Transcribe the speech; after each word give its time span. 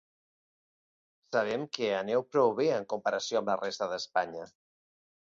Sabem 1.37 1.67
que 1.79 1.91
aneu 1.99 2.25
prou 2.31 2.57
bé 2.63 2.69
en 2.81 2.91
comparació 2.97 3.41
amb 3.45 3.55
la 3.55 3.61
resta 3.65 3.93
d’Espanya. 3.97 4.53